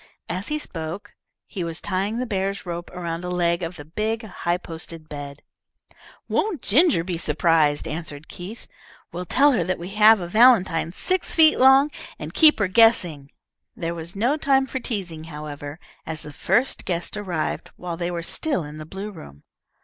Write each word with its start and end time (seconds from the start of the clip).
As 0.29 0.47
he 0.47 0.57
spoke, 0.57 1.13
he 1.45 1.63
was 1.63 1.79
tying 1.79 2.17
the 2.17 2.25
bear's 2.25 2.65
rope 2.65 2.89
around 2.89 3.23
a 3.23 3.29
leg 3.29 3.61
of 3.61 3.75
the 3.75 3.85
big, 3.85 4.23
high 4.25 4.57
posted 4.57 5.07
bed. 5.07 5.43
"Won't 6.27 6.63
Ginger 6.63 7.03
be 7.03 7.19
surprised?" 7.19 7.87
answered 7.87 8.27
Keith. 8.27 8.65
"We'll 9.11 9.25
tell 9.25 9.51
her 9.51 9.63
that 9.63 9.77
we 9.77 9.89
have 9.89 10.19
a 10.19 10.27
valentine 10.27 10.91
six 10.91 11.35
feet 11.35 11.59
long, 11.59 11.91
and 12.17 12.33
keep 12.33 12.57
her 12.57 12.67
guessing." 12.67 13.29
There 13.75 13.93
was 13.93 14.15
no 14.15 14.37
time 14.37 14.65
for 14.65 14.79
teasing, 14.79 15.25
however, 15.25 15.79
as 16.03 16.23
the 16.23 16.33
first 16.33 16.83
guest 16.85 17.15
arrived 17.15 17.69
while 17.75 17.95
they 17.95 18.09
were 18.09 18.23
still 18.23 18.63
in 18.63 18.79
the 18.79 18.87
blue 18.87 19.11
room. 19.11 19.43